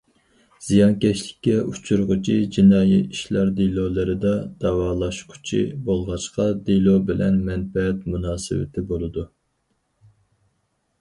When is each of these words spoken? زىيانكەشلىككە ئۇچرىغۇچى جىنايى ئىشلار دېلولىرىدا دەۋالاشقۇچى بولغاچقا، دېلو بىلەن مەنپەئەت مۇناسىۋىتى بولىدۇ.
زىيانكەشلىككە 0.67 1.57
ئۇچرىغۇچى 1.71 2.37
جىنايى 2.55 2.97
ئىشلار 3.01 3.51
دېلولىرىدا 3.61 4.33
دەۋالاشقۇچى 4.65 5.63
بولغاچقا، 5.91 6.51
دېلو 6.71 6.99
بىلەن 7.13 7.41
مەنپەئەت 7.51 8.05
مۇناسىۋىتى 8.15 8.89
بولىدۇ. 8.95 9.29